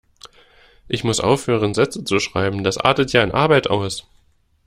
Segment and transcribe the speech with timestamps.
[0.87, 4.07] Ich muss aufhören Sätze zu schreiben, das artet ja in Arbeit aus.